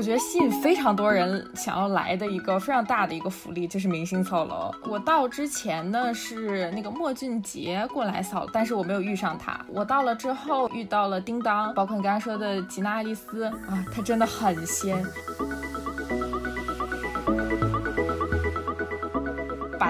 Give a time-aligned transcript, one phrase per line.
[0.00, 4.74] 我觉得吸引非常多人想要来的一个非常大的一个福利就是明星扫楼。
[4.88, 9.60] 我到之前呢是那个莫俊杰过来扫，但是我没有遇上他。
[9.68, 15.04] 我到了之后遇到了叮当，包括你刚才说的吉娜爱丽丝啊，她真的很仙。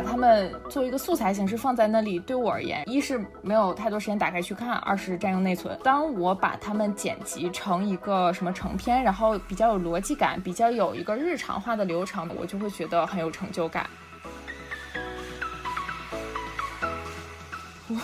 [0.00, 5.78] 把他们作为一个素材形式放在那里，对我而言，一是没有太多时间打开去看，二是占用内存。
[5.84, 13.86] 当我把它们剪辑成一个什么成片，然后比较有逻辑感，比较有一个日常化的流程，我就会觉得很有成就感。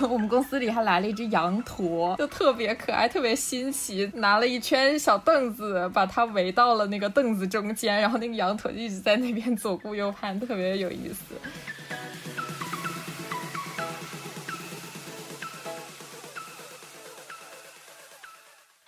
[0.00, 4.10] 我 我们公司里还来了一只羊驼，就特别可爱，特别新奇。
[4.16, 11.36] 拿了一圈小凳子，把它围到了那个凳子中间，然后那个羊驼一直在那边左顾右盼，特别有意思。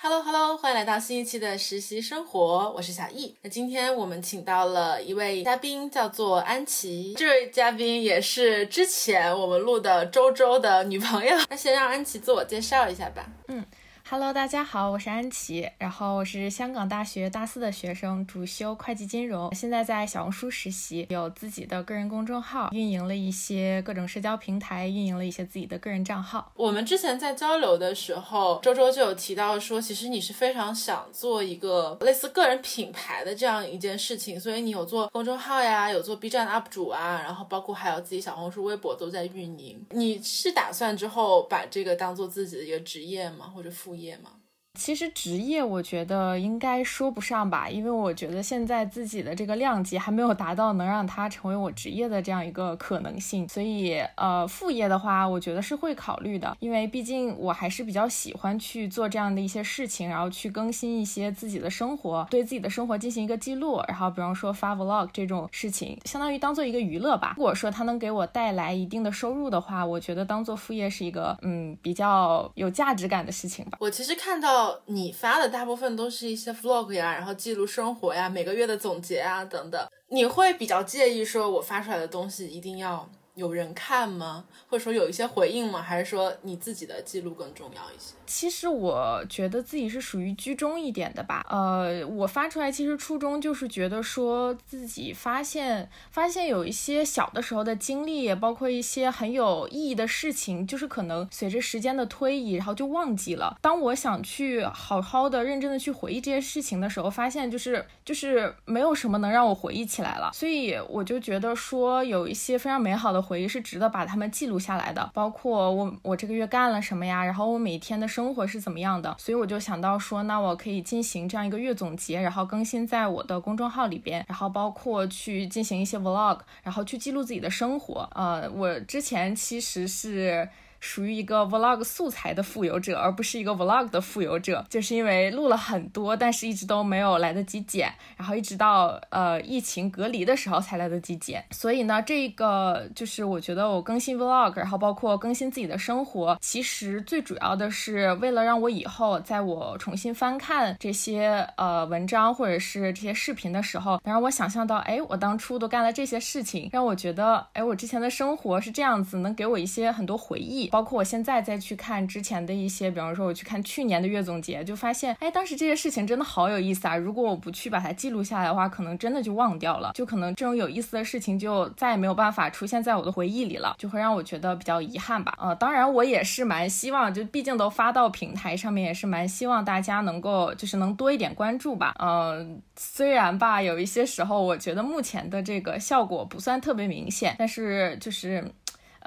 [0.09, 3.37] Hello Hello，欢迎来到新一期的实习生活，我是小易。
[3.43, 7.12] 那今天我们请到了一位嘉宾，叫做安琪。
[7.15, 11.37] 这位嘉宾也是之前我们录的周周的女朋友。
[11.50, 13.27] 那先让安琪自我介绍一下吧。
[13.48, 13.62] 嗯。
[14.11, 26.50] Hello，大家好，我是安琪，然后我是香港大学大四的学生，主修会计金融，现在在小红书实习，有自己的个人公众号，运营了一些各种社交平台，运营了一些自己的个人账号。
[26.56, 39.78] 我们之前在交流的时候，周周就有提到说，其实你是非常想做一个类似个人品牌的这样一件事情，所以你有做公众号呀，有做 B 站的 UP 主啊，然后包括还有自己小红书、微博都在运营。
[39.91, 43.97] 你是打算之后把这个当做自己的一个职业吗，或者副业？
[44.00, 44.38] 业吗？
[44.79, 67.34] 其实职业我觉得应该说不上吧，因为我觉得现在自己的这个量级还没有达到能让它成为我职业的这样一个可能性，所以呃副业的话，我觉得是会考虑的，因为毕竟我还是比较喜欢去做这样的一些事情，然后去更新一些自己的生活，对自己的生活进行一个记录，然后比方说发 vlog 这种事情，相当于当做一个娱乐吧。
[67.37, 73.78] 如果说它能给我带来一定的收入的话，我觉得当做副业是一个嗯比较有价值感的事情吧。
[73.81, 74.68] 我其实看到。
[74.87, 79.81] 你发的大部分都是一些 vlog 呀，然后记录生活呀，每个月的总结啊等等。
[80.09, 84.44] 你会比较介意说我发出来的东西一定要有人看吗？
[84.69, 85.81] 或者说有一些回应吗？
[85.81, 88.15] 还是说你自己的记录更重要一些？
[88.26, 103.56] 其实我觉得自己是属于居中一点的吧，呃，我发出来其实初衷就是觉得说自己发现发现有一些小的时候的经历，也包括一些很有意义的事情，就是可能随着时间的推移，然后就忘记了。
[103.62, 110.31] 当我想去好好的、认真的去回忆这些事情的时候，发现就是就是没有什么能让我回忆起来了。
[110.34, 118.09] 所以我就觉得说有一些非常美好的回忆是值得把它们记录下来的，包括我我这个月干了什么呀，然后我每天的。
[118.09, 119.15] 生活是怎么样的？
[119.19, 128.09] 所以我就想到说，那我可以进行这样一个月总结，然后更新在我的公众号里边，然后包括去进行一些 vlog，然后去记录自己的生活。
[128.15, 130.49] 呃，我之前其实是。
[130.81, 141.44] 属于一个 vlog 素材的富有者，而不是一个 vlog 的富有者，就是因为录了很多，但是一直都没有来得及剪，然后一直到呃疫情隔离的时候才来得及剪。
[141.50, 160.68] 所以呢，这个就是我觉得我更新 vlog，然后包括更新自己的生活，其实最主要的是为了让我以后在我重新翻看这些呃文章或者是这些视频的时候，能让我想象到，哎，我当初都干了这些事情，让我觉得，哎，我之前的生活是这样子，能给我一些很多回忆。
[160.71, 166.97] 包括我现在再去看之前的一些，比方说我去看去年的月总结，就发现，哎，当时这些事情真的好有意思啊！
[166.97, 175.34] 如果我不去把它记录下来的话，可能真的就忘掉了，就可能这种有意思的事情就再也没有办法出现在我的回忆里了，就会让我觉得比较遗憾吧。
[175.41, 181.95] 呃，当然我也是蛮希望，就毕竟都发到平台上面，也是蛮希望大家能够就是能多一点关注吧。
[181.99, 188.45] 嗯，虽然吧，有一些时候我觉得目前的这个效果不算特别明显，但是就是。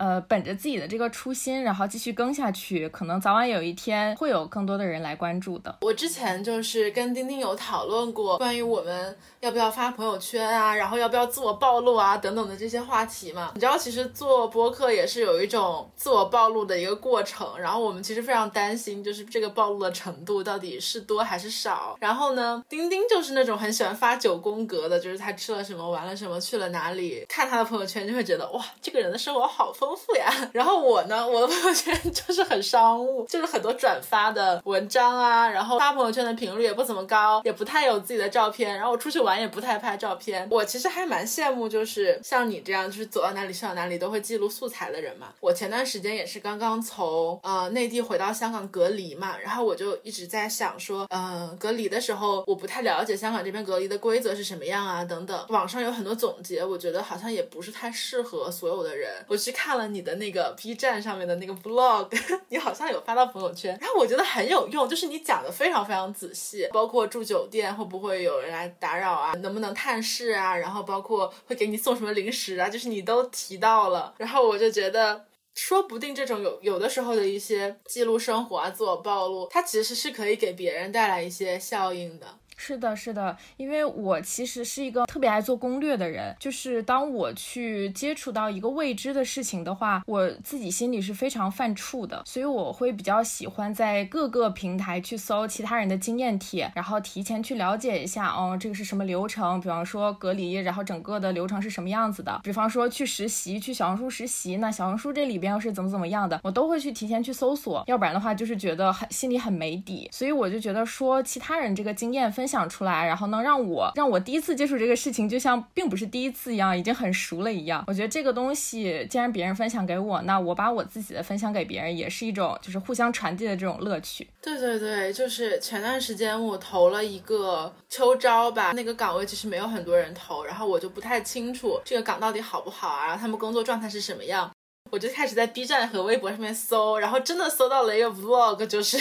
[0.01, 5.77] 呃，本着自己的这个初心，然后继续更下去，可能早晚有一天会有更多的人来关注的。
[5.81, 13.51] 我之前就是跟丁丁有讨论过关于我们要不要发朋友圈啊，然后要不要自我暴露啊等等的这些话题嘛。
[13.53, 17.47] 你知道，其实做播客也是有一种自我暴露的一个过程。
[17.59, 21.95] 然后我们其实非常担心，就是这个暴露的程度到底是多还是少。
[21.99, 29.90] 然后呢，丁丁就是那种很喜欢发九宫格的，就是他吃了什么，玩了什么，去了哪里，看他的朋友圈就会觉得哇，这个人的生活好丰。
[29.91, 30.49] 丰富呀。
[30.53, 38.73] 然后我呢，我的朋友圈 就是很商务，就是很多转发的文章啊，然后发朋友圈的频率也不怎么高，也不太有自己的照片。
[38.75, 40.47] 然后我出去玩也不太拍照片。
[40.49, 45.33] 我其实还蛮羡慕，就是像你这样，就是走到哪里去到哪里都会记录素材的人嘛。
[45.41, 55.45] 我前段时间也是刚刚从呃内地回到香港隔离嘛，然后我就一直在想说，嗯，隔离的时候我不太了解香港这边隔离的规则是什么样啊，等等。
[55.49, 59.11] 网上有很多总结，我觉得好像也不是太适合所有的人。
[59.27, 62.09] 我去看看了你的那个 B 站上面的那个 Vlog，
[62.49, 75.23] 你好像有发到朋友圈，然后我觉得很有用，就是你讲的非常非常仔细，包括住酒店会不会有人来打扰啊，能不能探视啊，然后包括会给你送什么零食啊，就是你都提到了，然后我就觉得。
[75.53, 82.25] 说不定这种有有的时候的一些记录生活啊、自我暴露，它其实是可以给别人带来一些效应的。
[82.63, 99.59] 是的，是的，因为我其实是一个特别爱做攻略的人，就是当我去接触到一个未知的事情的话，我自己心里是非常犯怵的，所以我会比较喜欢在各个平台去搜其他人的经验帖，然后提前去了解一下，哦，这个是什么流程？
[99.59, 102.39] 比方说隔离，然后整个的流程是什么样子的？
[102.43, 106.39] 比方说去实习，去小红书实习，那小红书这里边又是怎么怎么样的？
[106.43, 112.61] 我都会去提前去搜索，要不然的话就是觉得很心里很没底，所以我就觉得说其他人这个经验分享。
[112.61, 117.81] 想出来，然后能让我让我第一次接触这个事情，就像并不是第一次一样，已经很熟了一样。
[117.87, 124.27] 我觉得这个东西，既然别人分享给我，那我把我自己的分享给别人，也是一种就是互相传递的这种乐趣。
[124.41, 134.51] 对对对，就是前段时间我投了一个秋招吧，那个岗位其实没有很多人投，然后我就不太清楚这个岗到底好不好啊，他们工作状态是什么样，
[134.91, 138.97] 我就开始在 B 站和微博上面搜，然后真的搜到了一个 Vlog，就是。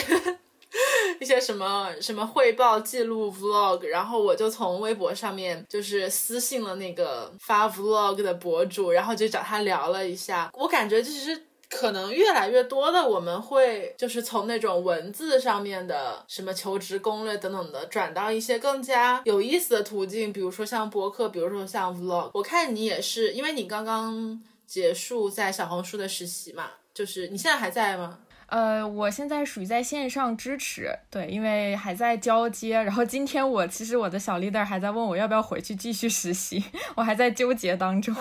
[1.19, 10.49] 一些什么什么汇报记录 vlog，然后我就从微博上面就是私信了那个发 vlog 的博主，然后就找他聊了一下。
[10.53, 22.31] 我感觉其实可能越来越多的我们会就是从那种文字上面的什么求职攻略等等的，转到一些更加有意思的途径，比如说像博客，比如说像 vlog。
[22.33, 28.19] 我看你也是，因为你刚刚结束在小红书的实习嘛，就是你现在还在吗？
[28.51, 32.75] 呃，我现在属于在线上支持，对，因为还在交接。
[32.81, 36.61] 然后今天我其实我的小 leader 还在问我要不要回去继续实习，
[36.95, 38.13] 我还在纠结当中。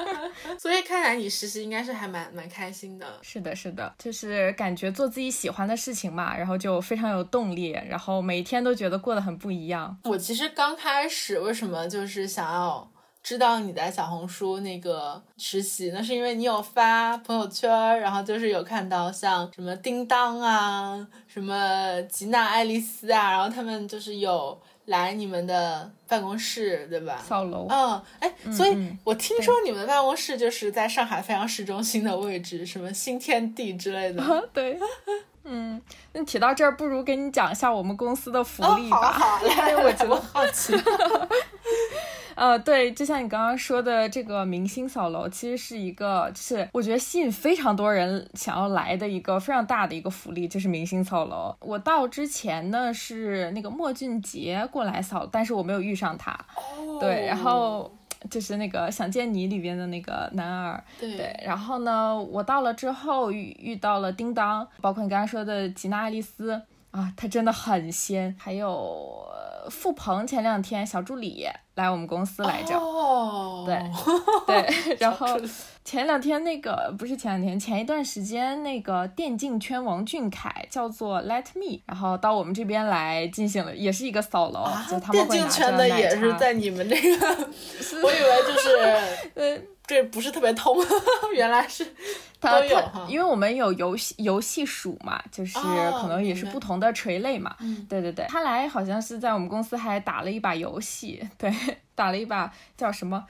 [0.60, 3.06] 所以看来你实习应该是还蛮蛮开心的。
[3.22, 9.96] 是的，是的，就是感觉做自己喜欢的事情嘛，然后就非常有动力，然后每一天都觉得过得很不一样。
[10.04, 12.86] 我其实刚开始为什么就是想要。
[13.28, 17.70] 知道你在小红书那个实习，那是因为你有发朋友圈，
[18.00, 27.22] 然后就是有看到像什么叮当啊，什么吉娜、爱丽丝啊，然后他们就是有来你们的办公室，对吧？
[27.22, 27.66] 扫楼。
[27.68, 34.22] 嗯，哎，所以我听说你们的办公室就是在上海非常市中心的位置，什么新天地之类的。
[34.54, 34.80] 对，
[35.50, 35.80] 嗯，
[36.12, 39.40] 那提到这儿，不如给你讲一下我们公司的福利吧。
[39.42, 40.74] 因为，我觉得好奇。
[42.34, 51.56] 呃，对，就像你刚刚说的，这个明星扫楼其实是一个，就是我觉得吸引非常多人想要来的一个非常大的一个福利，就是明星扫楼。
[51.58, 56.30] 我到之前呢是那个莫俊杰过来扫，但是我没有遇上他。
[56.54, 56.98] 哦。
[57.00, 57.92] 对，然后
[58.30, 60.84] 就是那个《想见你》里边的那个男二。
[60.98, 61.34] 对。
[61.44, 66.52] 然后呢，我到了之后遇遇到了叮当，包括你刚刚说的吉娜·爱丽丝
[66.90, 68.34] 啊，她真的很仙。
[68.38, 69.26] 还有
[69.70, 71.46] 付鹏，前两天小助理。
[71.74, 72.74] 来我们公司来着，
[73.64, 73.80] 对
[74.48, 75.28] 对，然后
[75.84, 87.26] 前两天那个不是前两天，前一段时间那个电竞圈王俊凯叫做 Let Me，然后到我们这边来进行了，也是一个扫楼，就他们电竞圈的也是在你们这个，
[88.02, 88.76] 我以为就是
[89.36, 89.62] 呃。
[89.88, 90.76] 这不是特别通，
[91.34, 91.82] 原来是
[92.38, 97.56] 都有哈，因为我们有游戏游戏属嘛，就是可能也是不同的垂类嘛。
[97.88, 101.50] 对对对，他来好像是在我们公司还打了一把游戏，对，
[101.94, 103.24] 打了一把叫什么，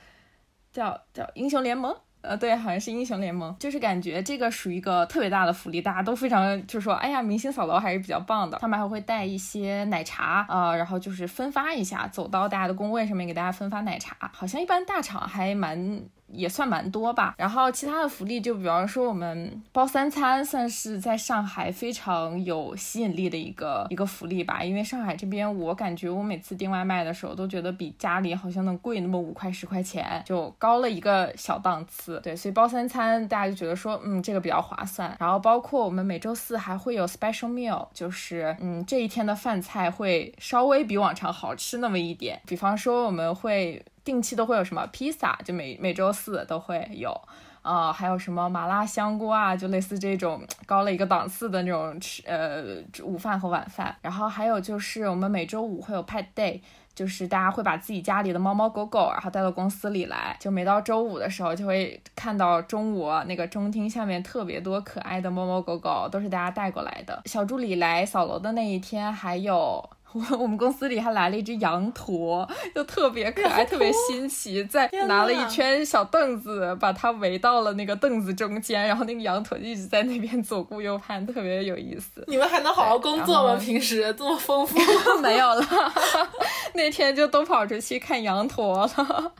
[0.72, 1.94] 叫叫英雄联盟。
[2.20, 8.58] 呃，对，好像是英雄联盟，就是感觉这个属于一个特别大的福利，大家都非常就是说，哎呀，明星扫楼还是比较棒的。
[8.58, 14.16] 他们还会带一些奶茶，呃，然后就是分发一下，走到大家的工位上面给大家分发奶茶。
[14.34, 16.02] 好像一般大厂还蛮。
[16.30, 24.62] 也算蛮多吧，然后其他的福利就比方说我们包三餐，算是在上海非常有吸引力的一个一个福利吧。
[24.62, 32.20] 因为上海这边，我感觉我每次订外卖的时候都觉得比家里好像能贵那么五块十块钱，就高了一个小档次。
[32.22, 35.16] 对，所以包三餐大家就觉得说，嗯，这个比较划算。
[35.18, 42.40] 然后包括我们每周四还会有 special meal，就是嗯这一天的饭菜会稍微比往常好吃那么一点。
[42.46, 43.82] 比方说我们会。
[44.08, 47.14] 定期都会有什么披萨，就每每周四都会有，
[47.60, 53.94] 呃，还有什么麻辣香锅啊，就类似这种高了一个档次的那种吃呃午饭和晚饭。
[54.00, 56.60] 然后还有就是我们每周五会有 pet day。
[56.98, 60.36] 就是大家会把自己家里的猫猫狗狗，然后带到公司里来。
[60.40, 67.22] 就每到周五的时候，就会看到中午那个中厅下面特别多可爱的猫猫狗狗，都是大家带过来的。
[67.26, 69.88] 小助理来扫楼的那一天，还有。
[70.14, 74.64] 我我们公司里还来了一只羊驼，就特别可爱，特别新奇。
[74.64, 82.24] 在拿了一圈小凳子，把它围到了那个凳子中间，然后那个羊驼一直在那边左顾右盼，特别有意思。
[82.26, 83.56] 你们还能好好工作吗？
[83.56, 84.78] 平时这么丰富？
[85.20, 85.62] 没有了，
[86.72, 89.32] 那天就都跑出去看羊驼了。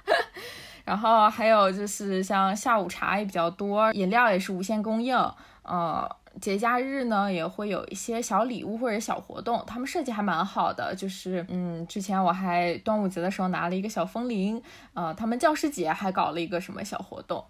[0.85, 5.17] 然后还有就是像下午茶也比较多，饮料也是无限供应。
[5.63, 6.07] 呃。
[6.41, 10.95] 节假日呢也会有一些小礼物或者小活动，他们设计还蛮好的。
[10.95, 14.63] 就是，嗯，之前我还端午节的时候拿了一个小风铃，
[14.95, 17.45] 呃，他们教师节还搞了一个什么小活动，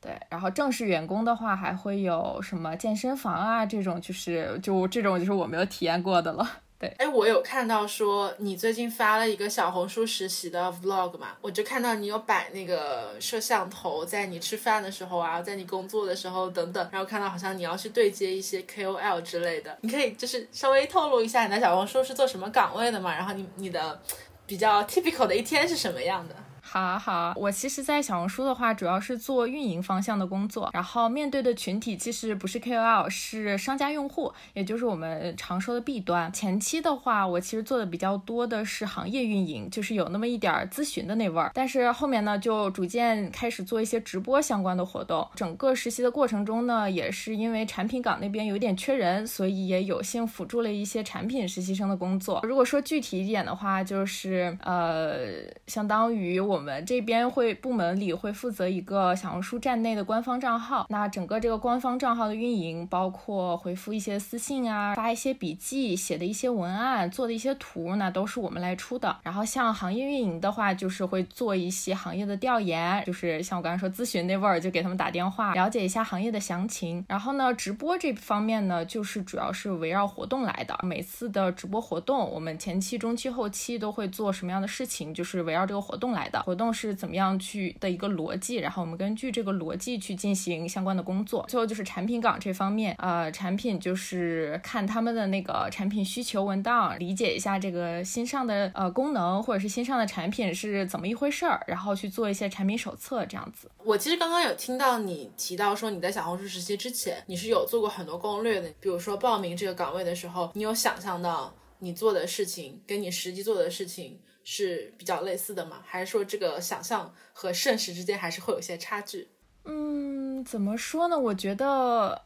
[0.00, 0.18] 对。
[0.28, 6.48] 然后正式员工的话还会有什么健身房啊这种，就是就这种就是我没有体验过的了。
[6.80, 24.00] 对，哎，我有看到说你最近发了一个小红书实习的 vlog 嘛，我就看到你有摆那个摄像头，在你吃饭的时候啊，在你工作的时候等等，然后看到好像你要去对接一些 KOL 之类的，你可以就是稍微透露一下你的小红书是做什么岗位的嘛，然后你你的
[24.46, 26.34] 比较 typical 的一天是什么样的？
[26.72, 36.32] 好啊好啊，我其实，在小红书的话，主要是做运营方向的工作，然后面对的群体其实不是 KOL，是商家用户，也就是我们常说的 B 端。
[36.32, 41.50] 前期的话，我其实做的比较多的是行业运营，就是有那么一点咨询的那味儿。
[41.52, 45.26] 但是后面呢，就逐渐开始做一些直播相关的活动。
[45.34, 52.38] 整个实习的过程中呢，也是因为产品岗那边有点缺人，所以也有幸辅助了一些产品实习生的工作。
[52.44, 56.59] 如果说具体一点的话，就是呃，相当于我。
[56.60, 69.16] 我们这边会部门里会负责一个小红书站内的官方账号，那整个这个官方账号的运营，包括回复一些私信啊，发一些笔记，写的一些文案，做的一些图，那都是我们来出的。
[69.22, 77.02] 然后像行业运营的话，就是会做一些行业的调研，就是像我刚才说咨询那味儿，就给他们打电话了解一下行业的详情。
[77.08, 80.78] 然后呢，直播这方面呢，就是主要是围绕活动来的。
[80.82, 86.44] 每次的直播活动，我们前期、中期、后期都会做什么样的事情，就是围绕这个活动来的。
[86.50, 91.46] 活动是怎么样去的一个逻辑，然后我们根据这个逻辑去进行相关的工作。
[91.48, 103.70] 最后就是产品岗这方面，呃，产品就是看他们的那个产品需求文档，理解一下这个新上的呃功能或者是新上的产品是怎么一回事儿，然后去做一些产品手册这样子。
[103.84, 114.18] 我其实刚刚有听到你提到说你在小红书实习之前，你是有做过很多攻略的，比如说报名这个岗位的时候，你有想象到你做的事情跟你实际做的事情。
[114.44, 115.82] 是比较类似的吗？
[115.86, 119.28] 还是说这个想象和现实之间还是会有些差距？
[119.64, 121.18] 嗯，怎么说呢？
[121.18, 122.22] 我觉得。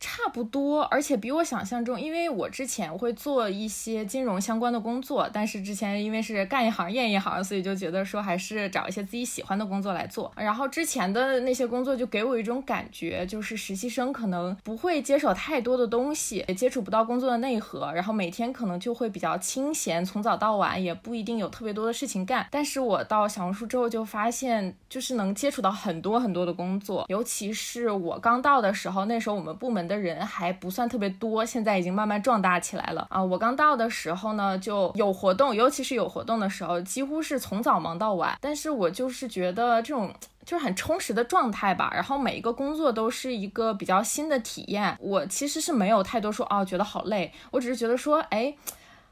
[0.00, 10.30] 差不多，而且比我想象中，因为我之前会做一些金融相关的工作，但是之前因为是干一行厌一行，所以就觉得说还是找一些自己喜欢的工作来做。
[10.36, 22.46] 然后之前的那些工作就给我一种感觉，就是实习生可能不会接手太多的东西，也接触不到工作的内核，然后每天可能就会比较清闲，从早到晚也不一定有特别多的事情干。
[22.52, 29.87] 但是我到小红书之后就发现，就是能接触到很多很多的工作，尤其是我刚到的时候，那时候我们部门。
[29.88, 33.20] 的人还不算特别多，现在已经慢慢壮大起来了啊！
[33.20, 38.36] 我刚到的时候呢，就有活动，尤其是有活动的时候，几乎是从早忙到晚。
[38.40, 40.12] 但是我就是觉得这种
[40.44, 41.90] 就是很充实的状态吧。
[41.94, 44.96] 然后每一个工作都是一个比较新的体验。
[45.00, 47.32] 我其实是没有太多说哦，觉得好累。
[47.50, 48.54] 我只是觉得说，哎，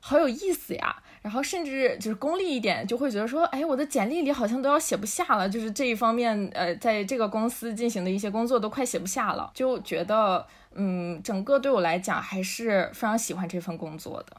[0.01, 1.03] 好有意思呀。
[1.23, 10.47] 然后甚至就是功利一点，就会觉得说，哎，我的简历里好像都要写不下了，就是这一方面，呃，在这个公司进行的一些工作都快写不下了，就觉得。
[10.77, 14.37] 嗯，整个对我来讲还是非常喜欢这份工作的。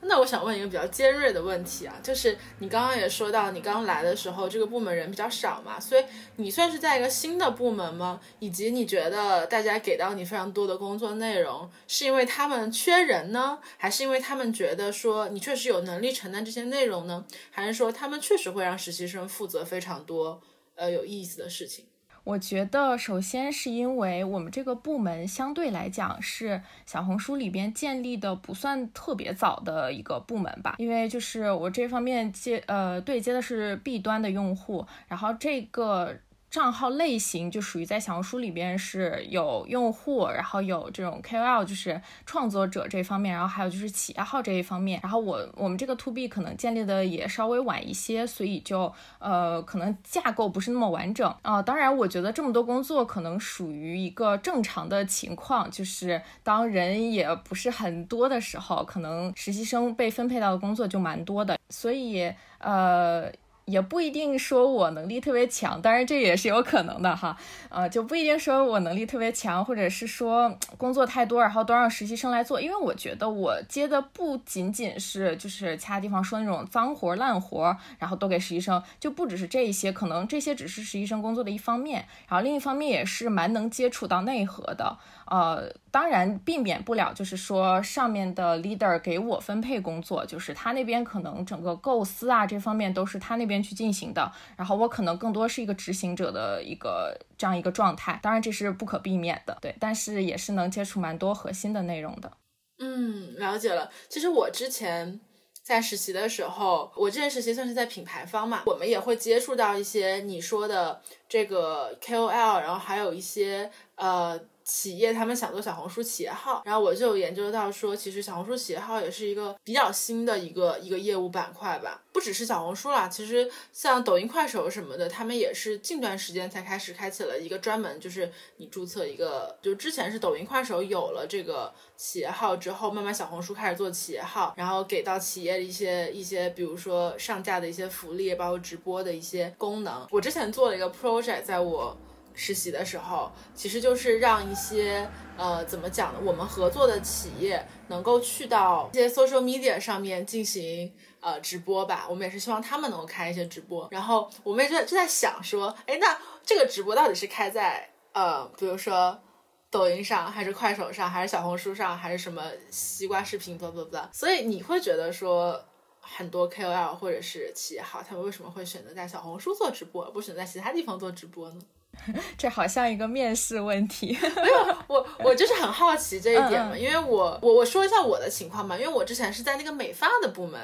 [0.00, 6.02] 那我想问一个比较尖锐的问题啊，就是你刚刚也说到，你刚来的时候这个部门人比较少嘛，所以
[6.36, 8.18] 你算是在一个新的部门吗？
[8.40, 17.24] 以及你觉得大家给到你非常多的工作内容，是因为他们缺人呢，还是因为他们觉得说你确实有能力承担这些内容呢？
[17.50, 20.40] 还是说他们确实会让实习生负责非常多
[20.74, 21.84] 呃有意思的事情？
[22.28, 30.74] 我觉得，首先是因为我们这个部门相对来讲是小红书里边建立的不算特别早的一个部门吧。
[30.76, 36.14] 因为就是我这方面接呃对接的是 B 端的用户，然后这个
[36.50, 44.98] 账号类型就属于在小红书里边是有用户，然后有这种 KOL，就是创作者这方面，然后还有就是企业号这一方面。
[45.02, 51.60] 然后我我们这个 To B 可能建立的也稍微晚一些，所以就呃可能架构不是那么完整啊。
[51.60, 63.30] 当然，我觉得这么多工作可能属于一个正常的情况，就是当人也不是很多的时候，可能实习生被分配到的工作就蛮多的，所以呃。
[63.68, 67.36] 也不一定说我能力特别强，当然这也是有可能的哈，
[67.68, 84.96] 呃，就不一定说我能力特别强，或者是说工作太多，然后都让实习生来做，因为我觉得我接的不仅仅是就是其他地方说那种脏活烂活，然后都给实习生，就不只是这一些，可能这些只是实习生工作的一方面，然后另一方面也是蛮能接触到内核的。
[85.30, 98.18] 呃，当然避免不了，就是说上面的 leader 给我分配工作，就是他那边可能整个构思啊这方面都是他那边去进行的，然后我可能更多是一个执行者的一个这样一个状态。
[98.22, 102.32] 当然这是不可避免的，对，但是也是能接触蛮多核心的内容的。
[102.78, 103.90] 嗯，了解了。
[104.08, 105.20] 其实我之前
[105.62, 114.40] 在实习的时候，我之前实习算是在品牌方嘛，我们也会接触到一些你说的这个 KOL，然后还有一些呃。
[114.68, 122.02] 企业他们想做小红书企业号，然后我就研究到说，其实小红书企业号也是一个比较新的一个一个业务板块吧。
[122.12, 140.06] 不只是小红书啦，其实像抖音、快手什么的，他们也是近段时间才开始开启了一个专门，就是你注册一个，就之前是抖音、快手有了这个企业号之后，慢慢小红书开始做企业号，然后给到企业的一些一些，比如说上架的一些福利，包括直播的一些功能。
[140.10, 141.96] 我之前做了一个 project，在我。
[142.38, 146.20] 实习的时候，其实就是让一些呃，怎么讲呢？
[146.22, 152.06] 我们合作的企业能够去到一些 social media 上面进行呃直播吧。
[152.08, 153.88] 我们也是希望他们能够开一些直播。
[153.90, 156.16] 然后我们也就就在想说，哎，那
[156.46, 159.20] 这个直播到底是开在呃，比如说
[159.68, 163.98] 抖音上，还是快手上，还是小红书上，还是什么西瓜视频，不不不。
[164.12, 165.60] 所以你会觉得说，
[166.00, 171.60] 很多 KOL 或者是企业号，他们为什么会选择在小红书做直播，而不选择在其他地方做直播呢？
[172.38, 180.60] 这好像一个面试问题， 没有我我就是很好奇这一点嘛，因为我我我说一下我的情况嘛，因为我之前是在那个美发的部门。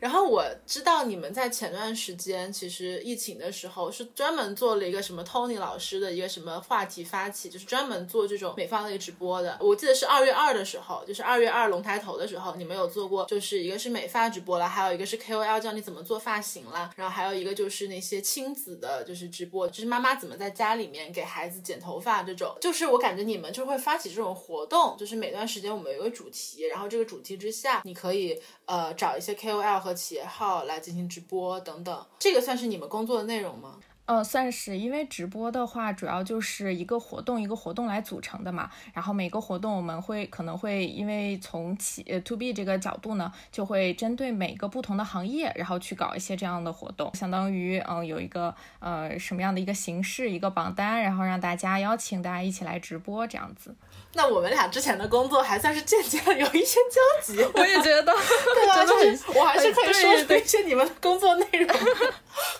[0.00, 9.58] 然后我知道你们在前段时间，其实疫情的时候是专门做了一个什么 Tony 老师的一个什么话题发起，就是专门做这种美发类直播的。
[9.60, 22.56] 我记得是二月二的时候，就是二月二龙抬头的时候，你们有做过，就是一个是美发直播了，还有一个是 KOL 教你怎么做发型啦，然后还有一个就是那些亲子的，就是直播，就是妈妈怎么在家里面给孩子剪头发这种。
[22.60, 33.76] 就是我感觉你们就会发起这种活动，就是每段时间我们有个主题，然后这个主题之下，你可以呃找一些 KOL 和企业号来进行直播等等，这个算是你们工作的内容吗？
[34.06, 38.70] 呃，算是，因为直播的话，主要就是一个活动一个活动来组成的嘛。
[38.92, 53.74] 然后每个活动我们会可能会因为从企呃 to B 这个角度呢，就会针对每个不同的行业，然后去搞一些这样的活动，相当于嗯有一个呃什么样的一个形式，一个榜单，然后让大家邀请大家一起来直播这样子。
[54.16, 58.14] 那我们俩之前的工作还算是间接有一些交集，我也觉得，
[58.54, 61.68] 对啊， 就是我还是可以说出一些你们的工作内容。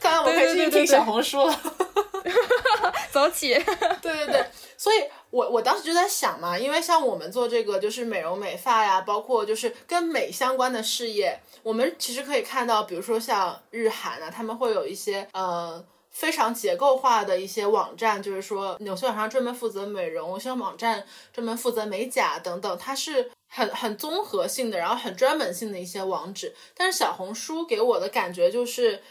[0.00, 1.60] 看来我可以去听小红书了，
[3.12, 3.54] 走起。
[4.02, 15.84] 对对对，所以我我当时就在想嘛，因为像我们做这个就是美容美发呀，包括就是跟美相关的事业，我们其实可以看到，比如说像日韩啊，他们会有一些呃。
[16.14, 26.54] 非常结构化的一些网站，就是说有些网上专门负责美容，有些网站专门负责美甲等等，它是很很综合性的，然后很专门性的一些网址。
[26.74, 29.02] 但是小红书给我的感觉就是。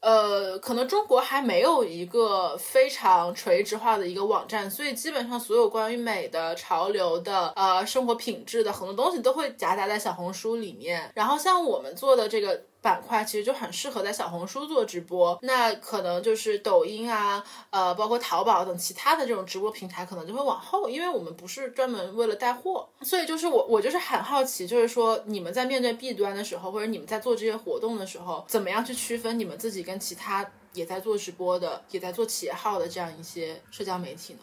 [0.00, 11.10] 呃，可能中国还没有一个非常垂直化的一个网站，所以基本上所有关于美的、潮流的、呃生活品质的很多东西都会夹杂在小红书里面。
[11.16, 15.38] 然后像我们做的这个板块，其实就很适合在小红书做直播。
[15.42, 22.88] 那可能就是抖音啊，呃，包括淘宝等其他的这种直播平台，可能就会往后，因为我们不是专门为了带货。
[23.02, 29.78] 所以就是我，我就是很好奇，就是说你们在面对 B 端的时候，或者你们在做这些活动的时候，怎么样去区分你们自己？
[29.88, 34.40] 跟其他也在做直播的，也在做企业号的这样一些社交媒体呢？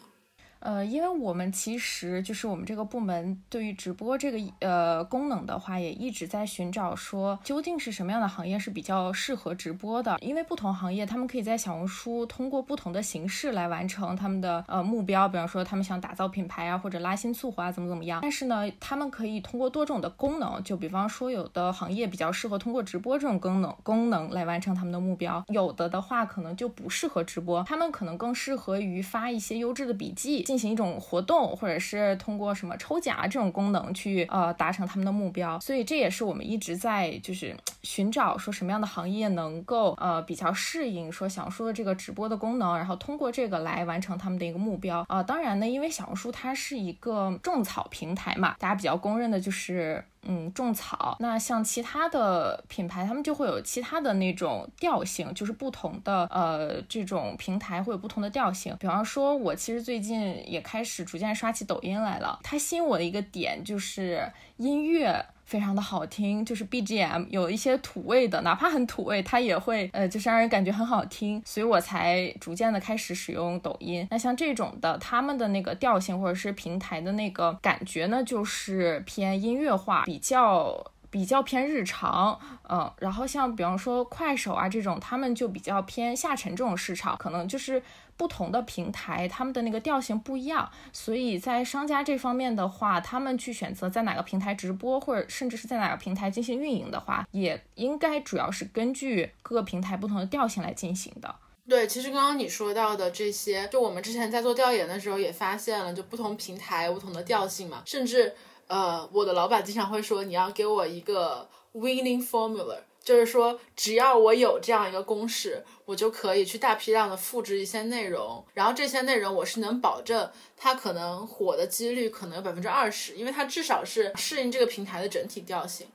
[0.60, 10.18] 呃，因为我们其实就是我们这个部门对于直播这个呃功能的话，也一直在寻找说究竟是什么样的行业是比较适合直播的。
[10.20, 18.20] 因为不同行业他们可以在小红书通过不同的形式来完成他们的呃目标，比方说他们想打造品牌啊，或者拉新促活啊，怎么怎么样。
[18.22, 30.42] 但是呢，他们可以通过多种的功能，就比方说有的行业比较适合通过直播这种功能功能来完成他们的目标，有的的话可能就不适合直播，他们可能更适合于发一些优质的笔记。
[30.46, 45.20] 进行一种活动，或者是通过什么抽奖啊这种功能去呃达成他们的目标，所以这也是我们一直在就是寻找说什么样的行业能够呃比较适应说小红书的这个直播的功能，然后通过这个来完成他们的一个目标啊。
[45.20, 50.04] 当然呢，因为小红书它是一个种草平台嘛，大家比较公认的就是。
[50.28, 51.16] 嗯，种草。
[51.20, 58.76] 那像其他的品牌，他们就会有其他的那种调性，就是不同的呃这种平台会有不同的调性。
[58.80, 65.24] 比方说，我其实最近也开始逐渐刷起抖音来了，它吸引我的一个点就是音乐。
[65.46, 74.06] 非常的好听，就是 BGM 有一些土味的，哪怕很土味，它也会呃，就是让人感觉很好听，所以我才逐渐的开始使用抖音。
[74.10, 87.80] 那像这种的，他们的那个调性或者是平台的那个感觉呢，就是偏音乐化，比较比较偏日常，嗯，然后像比方说快手啊这种，他们就比较偏下沉这种市场，可能就是。
[88.16, 101.34] 不同的平台，他们的那个调性不一样，所以在商家这方面的话，他们去选择在哪个平台直播，或者甚至是在哪个平台进行运营的话，也应该主要是根据各个平台不同的调性来进行的。
[101.68, 108.32] 对，其实刚刚你说到的这些，就我们之前在做调研的时候也发现了，就不同平台不同的调性嘛，甚至
[108.66, 112.78] 呃，我的老板经常会说，你要给我一个 winning formula。
[113.02, 125.86] 就是说，只要我有这样一个公式，我就可以去大批量的复制一些内容，然后这些内容我是能保证它可能火的几率可能有百分之二十，因为它至少是适应这个平台的整体调性。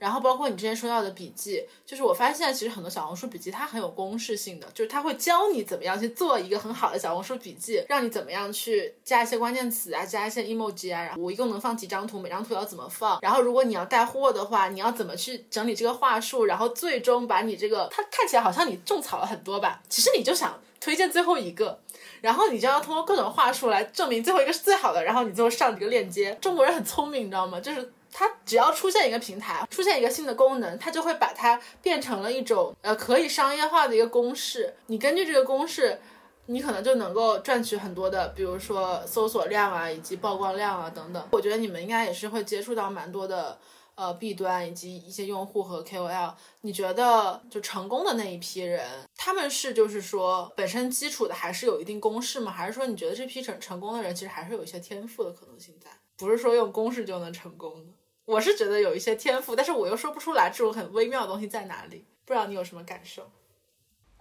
[0.00, 21.78] 然后包括你之前说到的笔记，就是我发现其实很多小红书笔记它很有公式性的，就是它会教你怎么样去做一个很好的小红书笔记，让你怎么样去加一些关键词啊，加一些 emoji 啊，然后我一共能放几张图，每张图要怎么放，然后如果你要带货的话，你要怎么去整理这个话术，然后最终把你这个它看起来好像你种草了很多吧，其实你就想推荐最后一个，
[22.22, 26.38] 然后你就要通过各种话术来证明最后一个是最好的，然后你最后上这个链接。
[26.40, 27.60] 中国人很聪明，你知道吗？
[27.60, 27.92] 就是。
[28.12, 34.74] 它只要出现一个平台，出现一个新的功能，它就会把它变成了一种呃可以商业化的一个公式。
[34.86, 36.00] 你根据这个公式，
[36.46, 41.28] 你可能就能够赚取很多的，比如说搜索量啊，以及曝光量啊等等。
[41.30, 43.56] 我觉得你们应该也是会接触到蛮多的
[43.94, 46.34] 呃弊端以及一些用户和 KOL。
[46.62, 48.84] 你觉得就成功的那一批人，
[49.16, 52.50] 他们是就是说本身基础的还是有一定公式吗？
[52.50, 55.88] 还是说你觉得这批成成功的人其实还是有一些天赋的可能性在？
[56.16, 57.92] 不是说用公式就能成功的。
[58.30, 63.30] 我是觉得有一些天赋，但是我又说不出来这种很微妙的东西在哪里，不知道你有什么感受？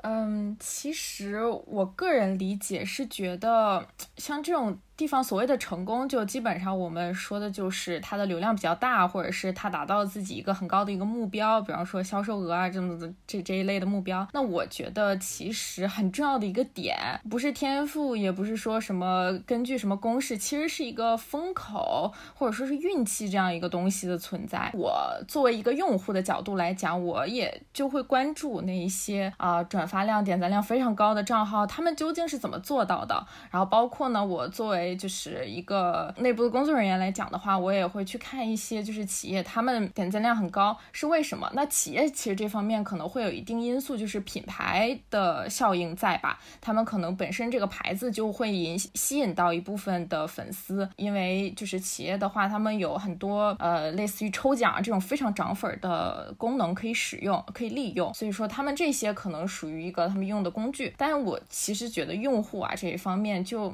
[0.04, 4.80] 嗯，其实我个人理解是觉得像这种。
[5.00, 14.28] 地方所谓的成功，就基本上我们说的就是它的流量比较大，或者是它达到了自己一个很高的一个目标，比方说销售额啊这么的这这一类的目标。
[14.34, 16.98] 那我觉得其实很重要的一个点，
[17.30, 24.70] 不是天赋，也不是说什么根据什么公式，其实是一个风口或者说是运气这样一个东西的存在。
[24.74, 24.94] 我
[25.30, 33.26] 作为一个用户的角度来讲，我也就会关注那一些啊转发量、点赞量非常高的账号，他们究竟是怎么做到的？
[33.50, 41.50] 然后包括呢，我作为就是一个内部的工作人员来讲的话，我也会去看一些就是企业他们点赞量很高是为什么？
[41.54, 46.40] 那企业其实这方面可能会有一定因素，就是品牌的效应在吧？
[46.62, 60.94] 他们可能本身这个牌子就会引吸引到一部分的粉丝，因为就是企业的话，他们有很多呃类似于抽奖这种非常涨粉的功能可以使用可以利用，所以说他们这些可能属于一个他们用的工具。
[60.98, 63.74] 但我其实觉得用户啊这一方面就。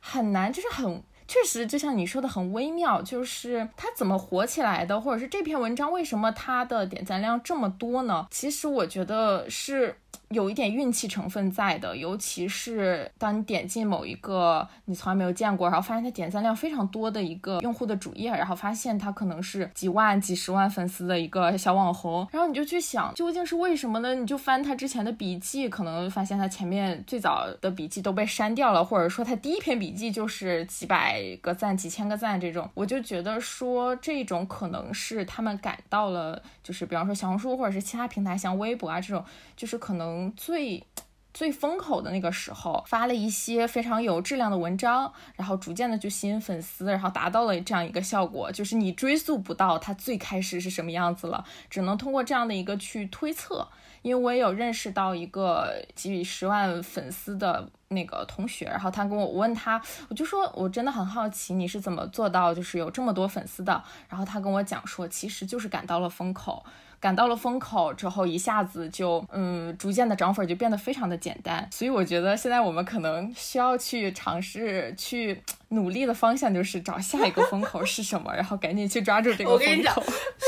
[0.00, 8.26] 很难，就是很确实，就像你说的很微妙，就是它怎么火起来的，或者是这篇文章为什么它的点赞量这么多呢？
[8.30, 9.96] 其实我觉得是。
[10.30, 24.14] 有一点运气成分在的，尤其是当你点进某一个你从来没有见过，然后发现它点赞量非常多的一个用户的主页，然后发现他可能是几万、几十万粉丝的一个小网红，然后你就去想究竟是为什么呢？
[24.14, 39.24] 你就翻他之前的笔记，可能发现他前面最早的笔记都被删掉了，或者说他第一篇笔记就是几百个赞、几千个赞这种，我就觉得说这种可能是他们感到了，就是比方说小红书或者是其他平台像微博啊这种，
[39.56, 40.19] 就是可能。
[40.34, 40.84] 最
[41.32, 53.68] 最风口的那个时候，发了一些非常有质量的文章，然后逐渐的就吸引粉丝，然后达到了这样一个效果，就是你追溯不到它最开始是什么样子了，只能通过这样的一个去推测。
[54.02, 59.78] 因为我也有认识到一个几十万粉丝的那个同学，然后他跟我我问他，
[60.08, 66.64] 我就说我真的很好奇你是怎么做到就是有这么多粉丝的，然后他跟我讲说，其实就是赶到了风口。
[67.00, 71.66] 赶到了风口之后，一下子就嗯，逐渐的涨粉就变得非常的简单。
[71.72, 79.64] 所以我觉得现在我们可能需要去尝试去努力的方向就是找下一个风口是什么，然后赶紧去抓住这个风口。
[79.64, 79.94] 我跟你讲，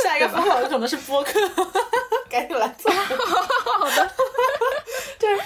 [0.04, 1.32] 下一个风口可能是播客，
[2.28, 2.92] 赶紧来做。
[2.92, 4.10] 好的，
[5.18, 5.38] 对，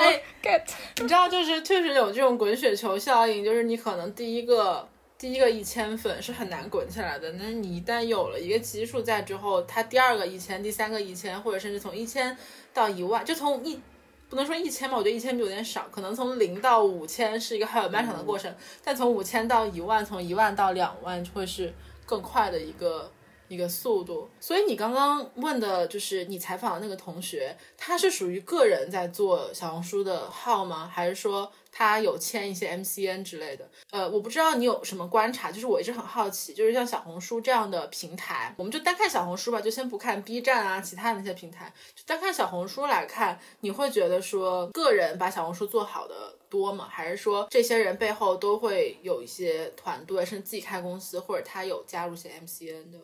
[0.00, 0.62] 哎，get，
[1.00, 4.88] 你知道就是确实有这种滚雪球效应，就是你可能第一个。
[5.18, 12.36] 第一个一千粉是很难滚起来的，那你一旦有了一个基数在之后，它第二个一千，第三个一千，或者甚至从一千
[12.72, 13.80] 到一万，就从一
[14.28, 18.54] 不能说一千吧，我觉得一千有点少，可能从零到五千是一个很漫长的过程，
[18.84, 21.74] 但从五千到一万，从一万到两万会是
[22.06, 23.10] 更快的一个
[23.48, 24.28] 一个速度。
[24.40, 30.86] 所以你刚刚问的就是你采访的那个同学，他是属于个人在做小红书的号吗？
[30.86, 31.50] 还是说？
[31.70, 46.88] 他有签一些 MCN 之类的，呃，我不知道你有什么观察，就是我一直很好奇，就是像小红书这样的平台，我们就单看小红书吧，就先不看 B 站啊，其他的那些平台，就单看小红书来看，你会觉得说个人把小红书做好的多吗？
[46.90, 52.98] 还是说这些人背后都会有一些团队，甚至自己开公司，或者他有加入一些 MCN 的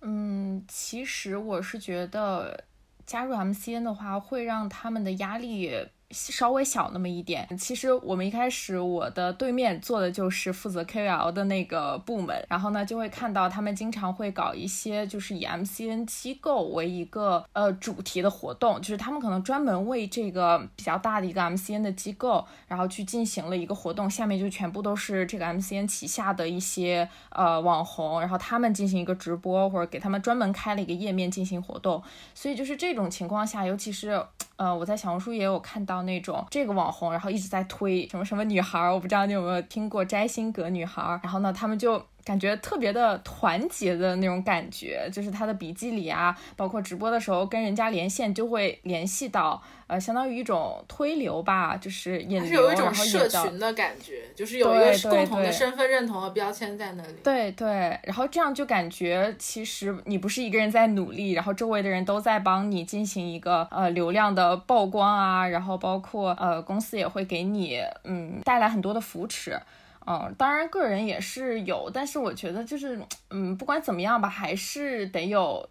[0.00, 2.64] 嗯，其实我是觉得
[3.06, 5.88] 加入 MCN 的话，会让他们的压力。
[6.14, 7.46] 稍微小那么一点。
[7.58, 32.02] 其实我们一开始我的对面坐的就是负责 KOL 的那个部门，然后呢就会看到他们经常会搞一些就是以 MCN 机构为一个呃主题的活动，就是他们可能专门为这个比较大的一个 MCN 的机构，然后去进行了一个活动，下面就全部都是这个 MCN 旗下的一些呃网红，然后他们进行一个直播或者给他们专门开了一个页面进行活动，
[32.34, 34.22] 所以就是这种情况下，尤其是
[34.56, 36.02] 呃我在小红书也有看到。
[36.04, 42.04] 那种这个网红，然后一直在推什么什么女孩，我不知道你有没有听过摘星阁女孩，然后呢，他们就。
[42.24, 57.12] 感觉特别的团结的那种感觉，就是他的笔记里啊，包括直播的时候跟人家连线，就会联系到，呃，相当于一种推流吧，就是引流，是有一种社群的感觉，就是有一个共同的身份认同和标签在那里。
[57.22, 69.60] 对对，然后这样就感觉其实你不是一个人在努力，然后周围的人都在帮你进行一个呃流量的曝光啊，然后包括呃公司也会给你嗯带来很多的扶持。
[70.06, 75.68] 嗯，当然个人也是有，但是我觉得就是，嗯，不管怎么样吧，还是得有，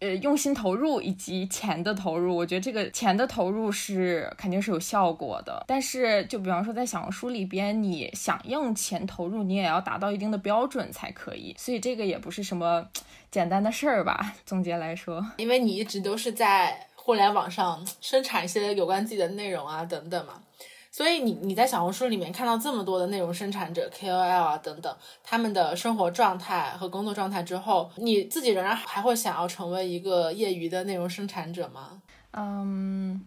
[0.00, 2.34] 呃，用心投入以及钱的投入。
[2.34, 11.54] 我觉得这个钱的投入是肯定是有效果的，但是就比方说在小红书里边，你想用钱投入，你也要达到一定的标准才可以。
[11.58, 12.86] 所以这个也不是什么
[13.30, 14.34] 简单的事儿吧？
[14.46, 20.40] 总结来说，因为你一直都是在互联网上生产一些有关自己的内容啊，等等嘛。
[20.94, 32.00] 所以你你在小红书里面看到这么多的内容生产者 KOL 啊等等，他们的生活状态和工作状态之后，你自己仍然还会想要成为一个业余的内容生产者吗？
[32.30, 33.26] 嗯。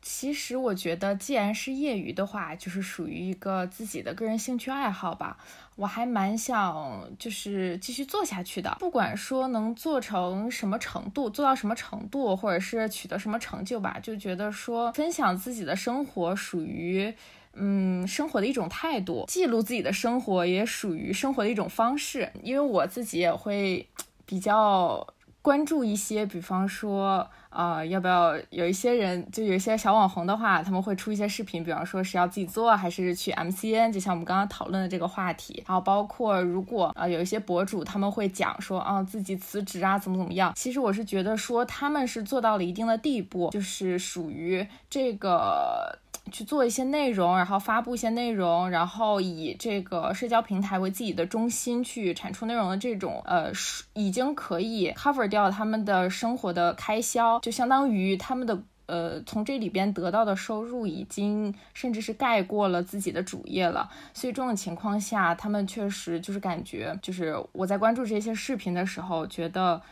[0.00, 5.36] 其实我觉得，既然是业余的话，就是属于一个自己的个人兴趣爱好吧。
[5.74, 17.12] 我还蛮想就是继续做下去的，不管说能做成什么程度，做到什么程度，或者是取得什么成就吧，就觉得说分享自己的生活属于
[17.54, 22.30] 嗯生活的一种态度，记录自己的生活也属于生活的一种方式。
[22.42, 23.88] 因为我自己也会
[24.26, 25.06] 比较
[25.42, 27.28] 关注一些，比方说。
[27.52, 35.62] 啊，要不要有一些人，就有一些小网红的话，他们会出一些视频，比方说是要自己做，还是去 MCN，就像我们刚刚讨论的这个话题。
[35.66, 40.54] 然后包括如果啊有一些博主，他们会讲说啊自己辞职啊怎么怎么样。
[40.56, 45.98] 其实我是觉得说他们是做到了一定的地步，就是属于这个。
[46.30, 53.52] 去做一些内容，然后发布一些内容，然后以这个社交平台为自己的中心去产出内容的这种，呃，
[53.94, 63.90] 已经可以 cover 掉他们的生活的开销，就相当于他们的，呃，从这里边得到的收入已经甚至是盖过了自己的主业了。
[64.14, 69.82] 所以这种情况下，他们确实就是感觉，就是我在关注这些视频的时候，觉得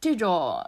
[0.00, 0.64] 这种。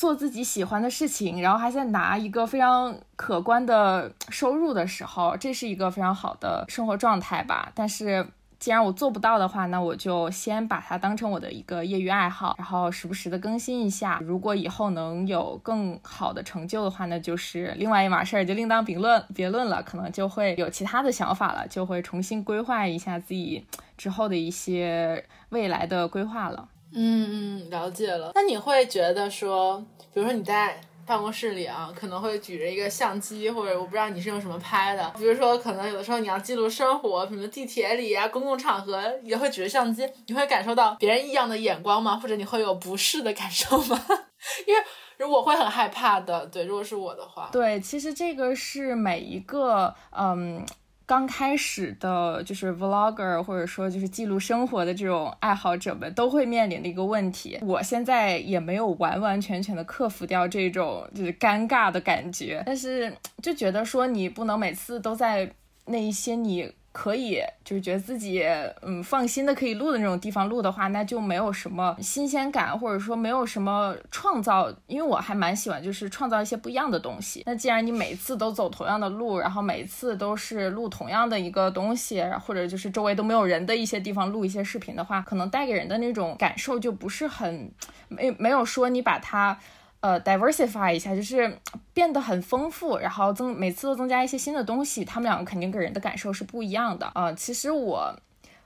[0.00, 7.70] 做自己喜欢的事情，然后还在拿一个非常可观的收入的时候，这是一个非常好的生活状态吧。
[7.74, 8.26] 但是
[8.58, 14.18] 既然我做不到的话，那我就先把它当成我的一个业余爱好，然后时不时的更新一下。
[14.22, 19.82] 如果以后能有更好的成就的话，那就是另外一码事儿，就另当别论别论了。
[19.82, 23.66] 可能就会有其他的想法了，就会重新规划一下自己
[23.98, 26.68] 之后的一些未来的规划了。
[26.92, 28.32] 嗯嗯，了解了。
[28.34, 29.78] 那你会觉得说，
[30.12, 30.80] 比如说你在。
[31.06, 35.12] 办公室里啊，可能会举着一个相机，或者我不知道你是用什么拍的。
[35.18, 42.14] 比如说，可能有的时候你要记录生活，什么地铁里啊、公共场合也会举着相机，你会感受到别人异样的眼光吗？
[42.22, 44.00] 或者你会有不适的感受吗？
[44.68, 44.80] 因为
[45.16, 50.64] 如果会很害怕的，对，如果是我的话，对，其实这个是每一个嗯。
[51.10, 57.58] 刚开始的就是 vlogger 或者说就是记录生活的这种爱好者们都会面临的一个问题。
[57.62, 65.52] 我现在也没有完完全全的克服掉这种就是尴尬的感觉，但是就觉得说你不能每次都在
[65.86, 66.72] 那一些你。
[66.92, 68.44] 可以，就是觉得自己
[68.82, 74.68] 嗯放心的可以录的那种地方录的话，那就没有什么新鲜感，或者说没有什么创造。
[74.88, 77.44] 因为我还蛮喜欢，就是创造一些不一样的东西。
[77.46, 87.70] 那既然你每次都走同样的路，然后每次都是录同样的一个东西，或者就是周围都没有人的一些地方录一些视频的话，可能带给人的那种感受就不是很
[88.08, 89.58] 没没有说你把它。
[90.00, 91.58] 呃，diversify 一下，就是
[91.92, 97.30] 变得很丰富，然后增每次都增加一些新的东西，他们两个肯定给人的感受是不一样的啊。
[97.34, 98.18] 其实我，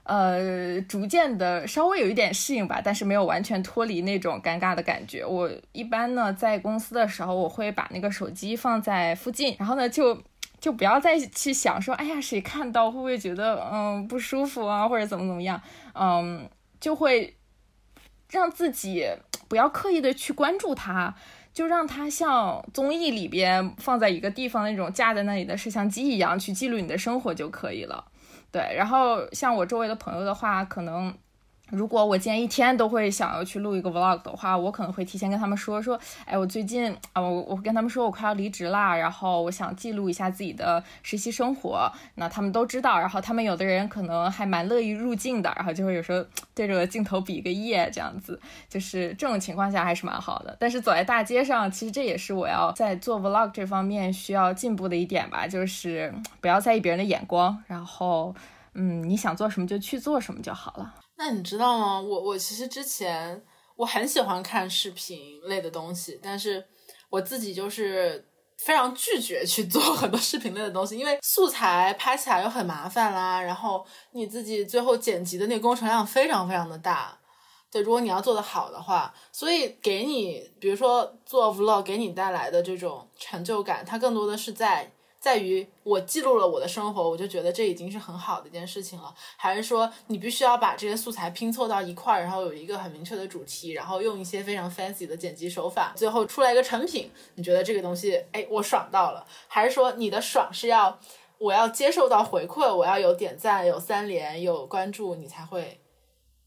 [0.04, 5.26] 呃，逐渐的稍微有一点适应吧，但是没有完全脱离那种尴尬的感觉。
[5.26, 10.16] 我一般呢，在公司的时候，我会把那个手机放在附近，然后呢，就
[10.60, 15.60] 就不要再去想说，哎呀，谁看到会不会觉得嗯不舒服啊，或者怎么怎么样，
[15.94, 17.34] 嗯，就会
[18.30, 19.08] 让自己。
[19.54, 21.14] 不要刻意的去关注它，
[21.52, 28.04] 就让它像综艺里边放在一个地方那种架在那里的摄像机一样去记录你的生活就可以了。
[28.50, 31.14] 对，然后像我周围的朋友的话，可能。
[31.70, 41.90] 如果我今天一天都会想要去录一个 vlog 的话，我可能会提前跟他们说说，哎，我最近啊，我我跟他们说我快要离职啦，然后我想记录一下自己的实习生活。
[42.16, 46.24] 那他们都知道，然后他们有的人可能还蛮乐意入镜的，然后就会有时候
[46.54, 50.54] 对着镜头比个耶这样子，就是这种情况下还是蛮好的。
[50.60, 58.34] 但是走在大街上，其实这也是我要在做 vlog 这方面需要进步的一点吧，就是不要在意别人的眼光，然后
[58.74, 60.94] 嗯，你想做什么就去做什么就好了。
[61.26, 61.98] 那你知道吗？
[61.98, 63.42] 我我其实之前
[63.76, 66.62] 我很喜欢看视频类的东西，但是
[67.08, 77.18] 我自己就是非常拒绝去做 很多视频类的东西，因为素材拍起来又很麻烦啦，然后你自己最后剪辑的那个工程量非常非常的大。
[77.70, 84.92] 对，如果你要做的好的话，所以给你比如说做 vlog 给你带来的这种成就感，它更多的是在。
[85.24, 89.14] 在于我记录了我的生活，我就觉得这已经是很好的一件事情了。
[89.38, 97.10] 还是说你必须要把这些素材拼凑到一块儿，然后有一个很明确的主题，然后用一些非常 fancy 的剪辑手法，最后出来一个成品？
[97.36, 99.26] 你觉得这个东西，哎，我爽到了？
[99.48, 101.00] 还是说你的爽是要
[101.38, 105.80] 我要接受到回馈，我要有点赞、有三连、有关注，你才会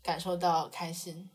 [0.03, 1.31] 感受到开心？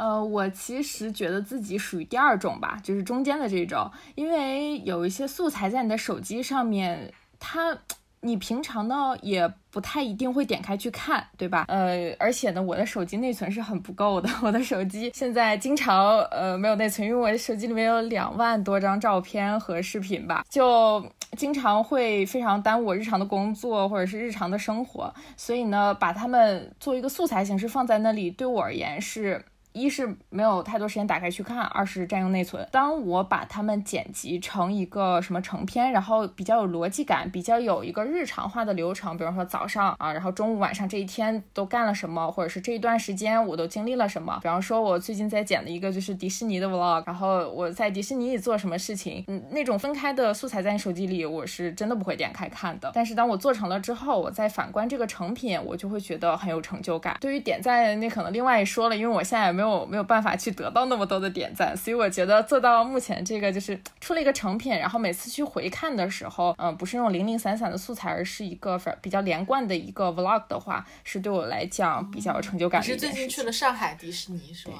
[0.00, 7.76] 呃，我其实觉得自己属于第二种吧，就是中间的这种，因为有一些素材在你的手机上面，它
[8.22, 11.66] 你平常呢也不太一定会点开去看，对吧？
[11.68, 21.04] 呃，而且呢，我的手机内存是很不够的，我的手机现在经常呃没有内存，因为我的手机里面有两万多张照片和视频吧，就
[21.36, 29.44] 经常会非常耽误我日常的工作或者是日常的生活，所以呢，把它们做一个素材形式放在那里，对我而言是。
[29.72, 32.66] 一是没有太多时间打开去看，二是占用内存。
[32.72, 44.38] 当我把它们剪辑成一个什么成片，然后比较有逻辑感，比较有一个日常化的流程，比如说早上啊，然后中午、晚上这一天都干了什么，或者是这一段时间我都经历了什么。
[44.42, 52.90] 比方说，我最近在剪的一个就是迪士尼的 vlog，然后我在迪士尼里做什么事情，嗯，那种分开的素材在你手机里，我是真的不会点开看的。
[52.94, 57.16] 但是当我做成了之后，我再反观这个成品，我就会觉得很有成就感。
[57.20, 72.86] 对于点赞，那可能另外一说了，因为我现在也没有没有办法去得到那么多的点赞，所以我觉得做到目前这个就是出了一个成品，然后每次去回看的时候，嗯，不是那种零零散散的素材，而是一个比较连贯的一个 vlog 的话，是对我来讲比较有成就感的。
[72.86, 74.76] 你是最近去了上海迪士尼是吗？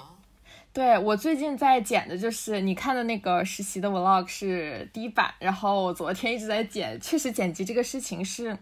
[0.72, 8.56] 对，我最近在剪的就是你看的那个实习的 vlog 是第一版，然后我昨天一直在剪，确实剪辑这个事情是。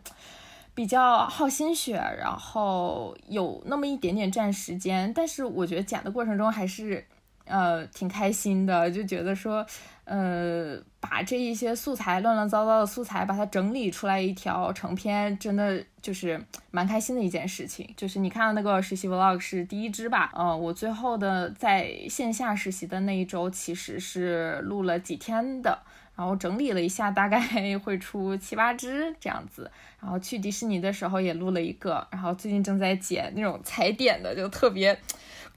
[0.78, 7.04] 比较耗心血，然后有那么一点点占时间，但是我觉得剪的过程中还是，
[7.46, 9.66] 呃，挺开心的，就觉得说，
[10.04, 17.92] 呃，把这一些素材乱乱糟糟的素材，把它整理出来一条成片，真的就是蛮开心的一件事情。
[17.96, 20.30] 就是你看到那个实习 vlog 是第一支吧？
[20.32, 25.76] 呃，我最后的在线下实习的那一周，其实是录了几天的，
[26.18, 27.40] 然后整理了一下，大概
[27.78, 29.70] 会出七八支这样子。
[30.00, 34.98] 然后去迪士尼的时候也录了一个，然后最近正在剪那种踩点的，就特别。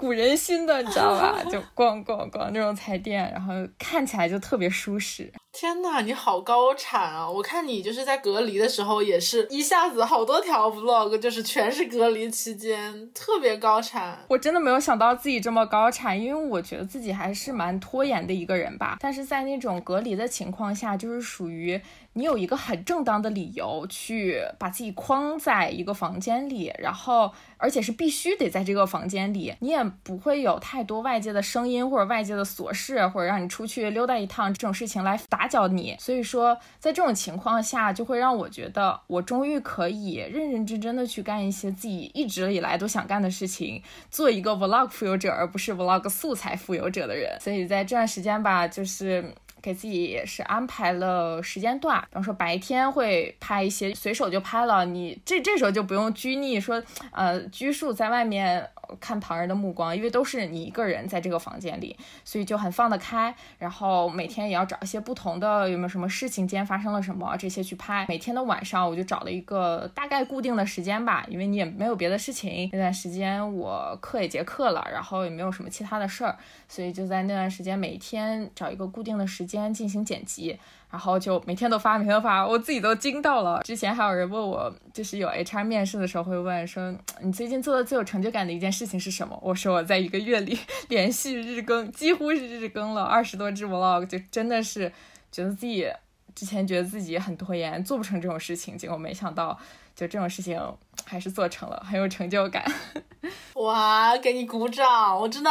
[0.02, 1.38] 鼓人心的，你知道吧？
[1.48, 5.32] 就逛逛逛那种彩电，然后看起来就特别舒适。
[5.54, 7.30] 天呐，你好高产啊！
[7.30, 14.18] 我看你就是在隔离的时候，也是一下子好多条 vlog，就是全是隔离期间，特别高产。
[14.30, 18.98] 我真的没有想到自己这么高产，因为我觉得自己还是蛮拖延的一个人吧。
[19.02, 21.80] 但是在那种隔离的情况下，就是属于
[22.14, 35.52] 你有一个很正当的理由去把自己框在一个房间里，然后而且是必须得在这个房间里，你也不会有太多外界的声音或者外界的琐事，或者让你出去溜达一趟这种事情来打。
[35.52, 47.38] 搅你，所以说在这种情况下，就会让我觉得我终于可以认认真真的去干一些自己一直以来都想干的事情，做一个 vlog 富有者，而不是 vlog 素材富有者的人。
[47.42, 56.82] 所以在这段时间吧，就是给自己也是安排了时间段，比方说白天会拍一些随手就拍了，你这这时候就不用拘泥说，
[57.12, 58.68] 呃，拘束在外面。
[59.00, 61.96] 看旁人的目光，因为都是你一个人在这个房间里，
[62.26, 63.34] 所以就很放得开。
[63.58, 68.06] 然后每天也要找一些不同的，有没有什么事情，今天发生了什么这些去拍。
[68.10, 72.70] 每天的晚上我就找了一个大概固定的时间吧，因为你也没有别的事情。
[72.74, 76.38] 那段时间我课也结课了，然后也没有什么其他的事儿，
[76.68, 80.60] 所以就在那段时间每天找一个固定的时间进行剪辑。
[80.90, 83.62] 然后就每天都发，每天都发，我自己都惊到了。
[83.64, 89.40] 之前还有人问我，就是有 HR 面试的时候会问说，你最近做的最有成就感的一件事情是什么？
[89.42, 94.92] 我说我在一个月里 连续日更，几乎是日更了二十多支 vlog，就真的是
[95.32, 95.90] 觉得自己
[96.36, 99.58] 之前觉得自己很拖延，做不成这种事情，结果没想到
[99.96, 100.62] 就这种事情
[101.06, 102.70] 还是做成了，很有成就感。
[103.56, 105.18] 哇，给你鼓掌！
[105.18, 105.50] 我真的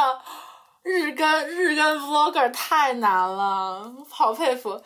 [0.82, 4.80] 日更日更 vlogger 太难了，好佩服。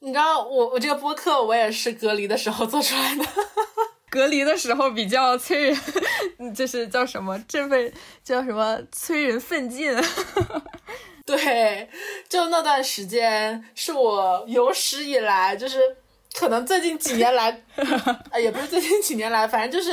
[0.00, 3.24] 你知道我我这个播客我也是隔离的时候做出来的，
[4.10, 5.76] 隔离的时候比较催人，
[6.54, 7.92] 就是叫什么振奋，
[8.22, 9.92] 叫什么催人奋进。
[11.26, 11.88] 对，
[12.28, 15.80] 就那段时间是我有史以来，就是
[16.38, 17.50] 可能最近几年来，
[18.30, 19.90] 啊也不是最近几年来，反正就是。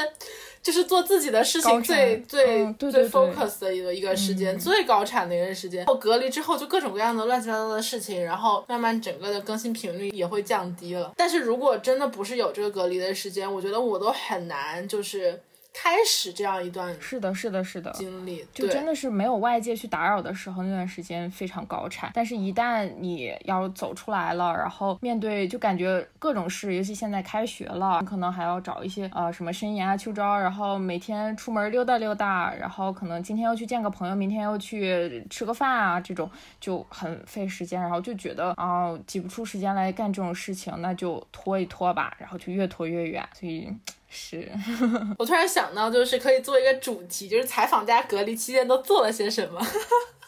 [0.66, 5.86] 就是做自己的事情最最最 focus 的一个一个时间，最高产的一个时间。
[5.86, 11.14] 后隔离之后，就各种各样的乱七八糟的事情，然后慢慢整个的更新频率也会降低了。
[11.16, 15.40] 但是如果真的不是有这个隔离的时间，我觉得我都很难就是。
[15.78, 22.10] 开始这样一段是的，是的，是的经历，就真的是没有外界去打扰的时候，那段时间非常高产。
[22.14, 43.70] 但是，一旦你要走出来了，然后面对就感觉各种事，尤其现在开学了，可能还要找一些呃什么申研啊、秋招，然后每天出门溜达溜达，然后可能今天要去见个朋友，明天要去吃个饭啊，这种就很费时间，然后就觉得啊挤不出时间来干这种事情，那就拖一拖吧，然后就越拖越远，所以。
[44.18, 44.50] 是
[45.20, 49.62] 我突然想到，就是可以做一个主题，就是采访大家隔离期间都做了些什么。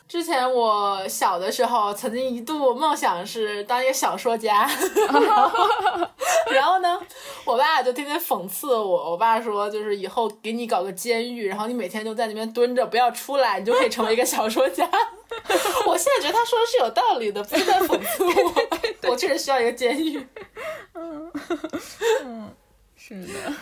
[0.09, 4.69] 之前我小的时候，曾经一度梦想是当一个小说家，
[6.51, 6.97] 然后呢，
[7.43, 9.11] 我爸就天天讽刺我。
[9.11, 14.89] 我爸说，就是以后给你搞个监狱，然后你每天就在那边蹲着，不要出来，你就可以成为一个小说家。
[15.85, 19.11] 我现在觉得他说的是有道理的，不是在讽刺我。
[19.11, 20.25] 我确实需要一个监狱。
[20.93, 21.31] 嗯
[22.23, 22.55] 嗯，
[22.95, 23.53] 是的。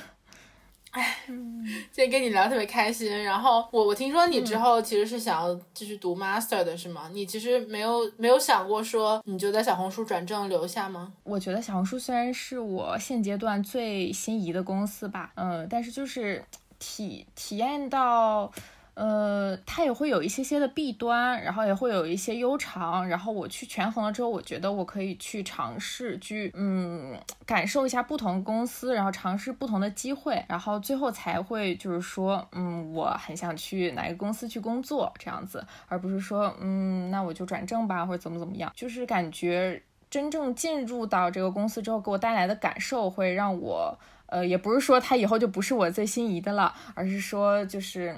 [0.95, 3.23] 哎，今天跟你聊特别开心。
[3.23, 7.09] 然后我我听说你之后其实是想要继续读 master 的是吗？
[7.11, 11.11] 你其实没有没有想过说你就在小红书转正留下吗？
[11.23, 16.41] 我觉得小红书虽然是我现阶段最心仪的公司吧，嗯，但是就是
[16.79, 18.49] 体体验到。
[18.95, 48.17] 呃，它也会有一些些的弊端，然后也会有一些悠长，然后我去权衡了之后，我觉得我可以去尝试去，嗯，感受一下不同公司，然后尝试不同的机会，然后最后才会就是说，嗯，我很想去哪个公司去工作这样子，而不是说，嗯，那我就转正吧，或者怎么怎么样，就是感觉真正进入到这个公司之后，给我带来的感受会让我，呃，也不是说他以后就不是我最心仪的了，而是说就是。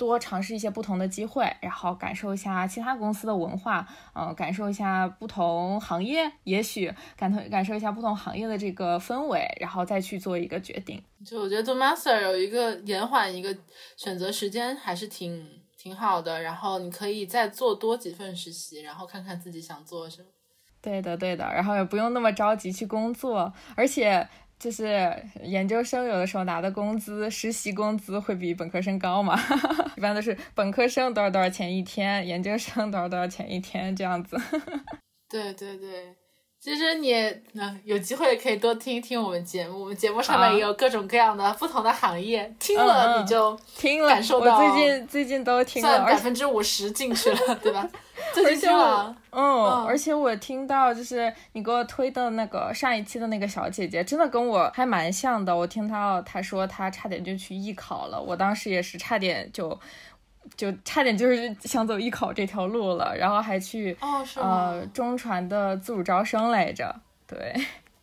[0.00, 11.02] 多尝试一些不同的机会，然后感受一下其他公司的文化，嗯，感受一下不同行业，也许感同感受一下不同行业的这个氛围，然后再去做一个决定。
[11.22, 13.54] 就我觉得做 master 有一个延缓一个
[13.98, 15.46] 选择时间，还是挺
[15.76, 16.40] 挺好的。
[16.40, 20.28] 然后你可以再做多几份实习，然后看看自己想做什么。
[20.80, 24.26] 对的，对的，然后也不用那么着急去工作，而且
[24.60, 25.10] 就是
[25.42, 29.34] 研究生有的时候拿的工资，实习工资会比本科生高嘛，
[29.96, 34.36] 一般都是本科生多少多少钱一天，研究生多少多少钱一天这样子。
[35.28, 36.19] 对 对对。
[36.60, 37.14] 其实你
[37.54, 44.58] 嗯有机会可以多听一听我们节目，我们节目上面也有各种各样的不同的行业，听了你就听了，感受到。
[44.58, 47.88] 我最近最近都听了，百分之五十进去了，对吧？
[48.34, 55.56] 最近听了，嗯，而且我听到就是你给我推的那个上一期的那个小姐姐，真的跟我还蛮像的。
[55.56, 59.80] 我听到她说她差点就去艺考了，我当时也是差点就。
[60.56, 63.96] 就差点就是想走艺考这条路了，然后还去
[64.36, 66.94] 呃中传的自主招生来着，
[67.26, 67.54] 对。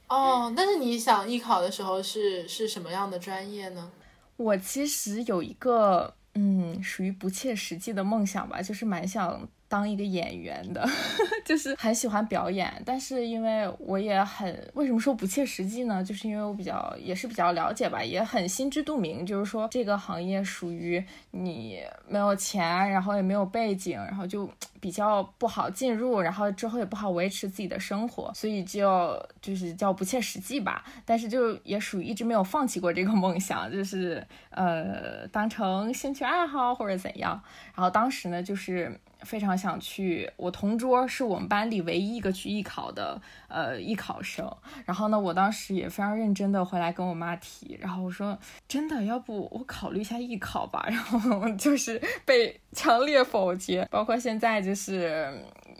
[0.07, 3.91] 哦，但是你想艺考的时候是是什么样的专业呢？
[4.37, 9.47] 我其实有一个嗯属于不切实际的梦想吧，就是蛮想。
[9.69, 10.87] 当一个演员的，
[11.43, 16.03] 就是很喜欢表演，但是因为我也很为什么说不切实际呢？
[16.03, 24.49] 就是因为我比较也是比较了解吧，也很心知肚明，就是说这个行业属于你没有钱，然后也没有背景，然后就
[24.79, 30.85] 比较不好进入，然后之后也不好维持自己的生活，所以就就是叫不切实际吧。
[31.03, 37.41] 但是就也属于一直没有放弃过这个梦想，就是呃当成兴趣爱好或者怎样。
[37.75, 38.97] 然后当时呢，就是。
[39.27, 44.49] 非常想去，我同桌是我们班里唯一一个去艺考的，呃，艺考生。
[44.85, 50.85] 然后呢，我当时也非常认真的回来跟我妈提，然后我说，真的，要不我考虑一下艺考吧。
[50.89, 55.31] 然后就是被强烈否决，包括现在就是。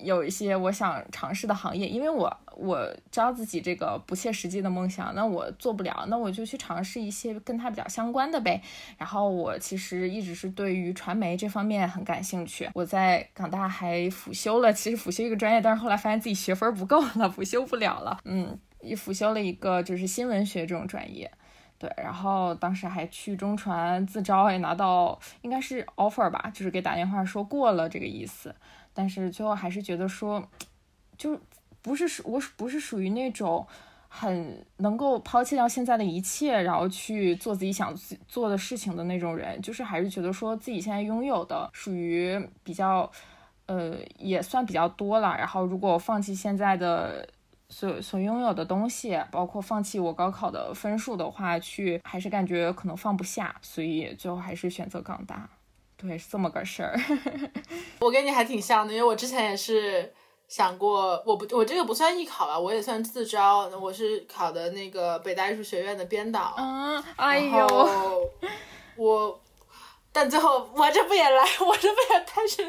[0.03, 8.59] 有一些我想尝试的行业，因为我我知道自己这个不切实际的梦想，那我做不了，那我就去尝试一些跟它比较相关的呗。
[8.97, 18.19] 然后我其实一直是对于传媒这方面很感兴趣，我在港大还辅修了，其实辅修一个专业，但是后来发现自己学分不够了， 辅修不了了。
[18.25, 21.31] 嗯，也辅修了一个就是新闻学这种专业，
[21.77, 21.91] 对。
[21.97, 28.55] 然后当时还去中传自招，也拿到应该是 offer 吧，就是给打电话说过了这个意思。
[28.93, 30.43] 但是最后还是觉得说，
[31.17, 31.39] 就
[31.81, 33.65] 不是属我不是属于那种
[34.09, 37.95] 很能够抛弃掉现在的一切，然后去做自己想
[38.27, 39.61] 做的事情的那种人。
[39.61, 43.11] 就是还是觉得说自己现在拥有的属于比较，
[43.65, 45.35] 呃，也算比较多了。
[45.37, 47.27] 然后如果放弃现在的
[47.69, 55.49] 所所拥有的东西，包括放弃我高考的分数的话，去还是感觉可能放不下，所以最后还是选择港大。
[55.97, 56.97] 对，是这么个事儿。
[57.99, 60.13] 我跟你还挺像的，因为我之前也是
[60.47, 63.69] 想过，我不，我这个不算艺考吧，我也算自招。
[63.79, 66.53] 我是考的那个北大艺术学院的编导。
[66.57, 68.31] 嗯，哎呦，
[68.95, 69.39] 我，
[70.11, 72.65] 但最后我这不也来，我这不也开始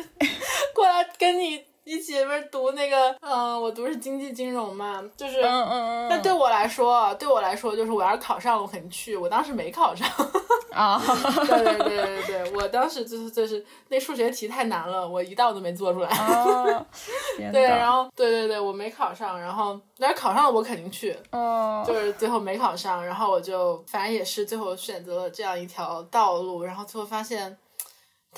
[0.75, 1.68] 过来跟你。
[1.89, 6.07] 一起不是读那个，嗯，我读是经济金融嘛，就是，嗯嗯嗯。
[6.11, 9.17] 但对我来说，对我来说，就是我要是考上，我肯定去。
[9.17, 10.07] 我当时没考上。
[10.71, 11.01] 啊。
[11.47, 16.11] 对对对对对，我当时就是就是那数学题太难了，我一道都没做出来。
[16.11, 16.87] 哦。
[17.51, 21.17] 对，然后对对对，我没考上，然后要是考上了，我肯定去。
[21.31, 21.83] 哦。
[21.87, 27.57] 就是最后没考上，然后我就反正也是最后选择了这样一条道路，然后最后发现。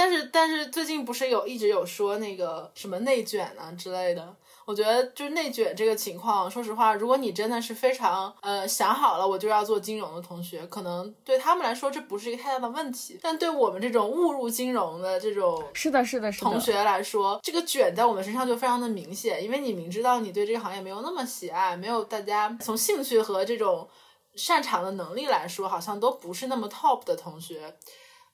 [0.01, 4.35] 但是但是最近不是有一直有说那个什么内卷啊之类的，
[4.65, 13.19] 我觉得就是内卷这个情况，说实话，如果你真的是非常呃想好了我就要做金融的同学，可能对他们来说这不是一个太大的问题。
[13.21, 23.87] 但对我们这种误入金融的这种是的是的同学来说，这个卷在我们身上就非常的明显，因为你明知道你对这个行业没有那么喜爱，没有大家从兴趣和这种
[24.35, 27.77] 擅长的能力来说，好像都不是那么 top 的同学。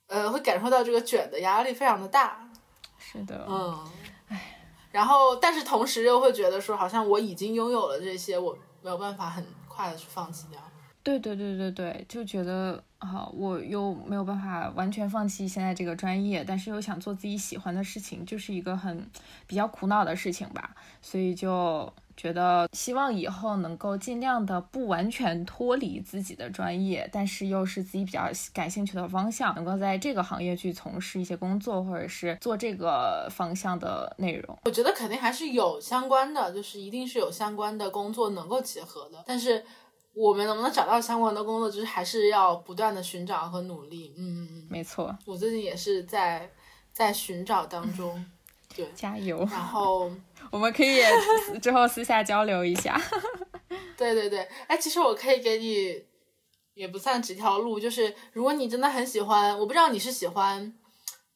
[0.09, 2.49] 呃，会感受到这个卷的压力非常的大，
[2.99, 3.79] 是的，嗯，
[4.29, 4.59] 唉，
[4.93, 10.61] 然后但是同时又会觉得说，好像我已经拥有了这些，我没有办法很快的去放弃掉。
[11.03, 19.09] 对对对对对，就觉得啊，我又没有办法完全放弃现在这个专业，但是又想做自己喜欢的事情，就是一个很
[19.47, 21.93] 比较苦恼的事情吧，所以就。
[22.17, 34.59] 觉得希望以后能够尽量的不完全脱离自己的专业，但是又是自己比较感兴趣的方向，能够在这个行业去从事一些工作，或者是做这个方向的内容。
[34.65, 39.23] 我觉得肯定还是有相关的，就是一定是有相关的工作能够结合的。
[39.27, 39.63] 但是
[40.15, 44.15] 我们能不能找到相关的工作，就是还是要不断的寻找和努力。
[44.17, 46.51] 嗯，没错，我最近也是在
[46.93, 48.25] 在寻找当中。
[48.77, 49.39] 对，加油。
[49.51, 50.11] 然后。
[50.53, 51.01] 我们可以
[51.61, 53.01] 之后私下交流一下。
[53.99, 56.01] 对对对，哎，其实我可以给你，
[56.75, 60.73] 也不算几条路，就是如果你真的很喜欢，我不知道你是喜欢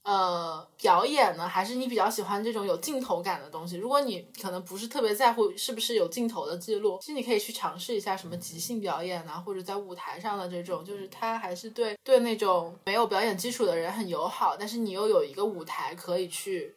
[0.04, 3.76] 呃表演呢，还是你比较喜欢这种有镜头感的东西？
[3.76, 16.76] 如果你可能不是特别在乎是不是有镜头的记录，其实你可以去尝试一下什么即兴表演啊，或者在舞台上的这种，就是它还是对对那种没有表演基础的人很友好，但是你又有一个舞台可以去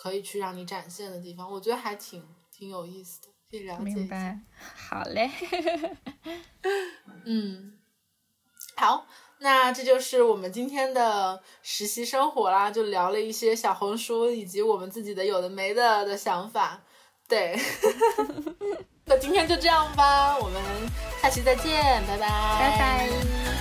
[0.00, 3.82] 可以去让你展现的地方，我觉得还挺挺有意思的，可以了解。
[3.82, 4.38] 明白，
[4.88, 5.30] 好嘞。
[7.26, 7.78] 嗯，
[8.76, 9.06] 好。
[9.42, 16.82] 那这就是我们今天的实习生活啦，就聊了一些小红书以及我们自己的有的没的的想法。
[17.26, 17.58] 对，
[19.06, 20.62] 那今天就这样吧，我们
[21.22, 23.59] 下期再见，拜拜，拜拜。